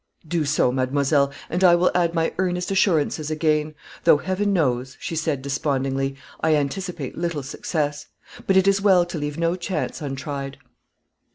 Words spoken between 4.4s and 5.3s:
knows," she